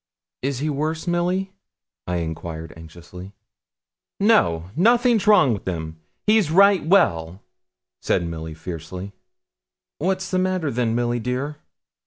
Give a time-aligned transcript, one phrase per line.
[0.41, 1.53] 'Is he worse, Milly?'
[2.07, 3.33] I enquired, anxiously.
[4.19, 7.43] 'No, nothing's wrong wi' him; he's right well,'
[8.01, 9.13] said Milly, fiercely.
[9.99, 11.57] 'What's the matter then, Milly dear?'